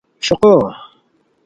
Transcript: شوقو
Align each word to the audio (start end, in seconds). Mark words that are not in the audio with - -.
شوقو 0.25 0.69